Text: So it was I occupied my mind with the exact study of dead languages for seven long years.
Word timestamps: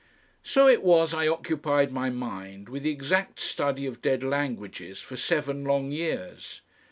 So 0.41 0.67
it 0.67 0.81
was 0.81 1.13
I 1.13 1.27
occupied 1.27 1.91
my 1.91 2.09
mind 2.09 2.69
with 2.69 2.81
the 2.81 2.89
exact 2.89 3.39
study 3.39 3.85
of 3.85 4.01
dead 4.01 4.23
languages 4.23 4.99
for 4.99 5.15
seven 5.15 5.63
long 5.63 5.91
years. 5.91 6.61